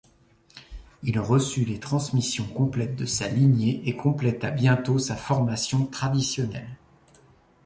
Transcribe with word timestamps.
Il 1.03 1.19
reçut 1.19 1.63
les 1.63 1.79
transmissions 1.79 2.47
complètes 2.47 2.95
de 2.95 3.05
sa 3.05 3.27
lignée 3.27 3.87
et 3.87 3.95
compléta 3.95 4.49
bientôt 4.49 4.97
sa 4.97 5.15
formation 5.15 5.85
traditionnelle. 5.85 6.75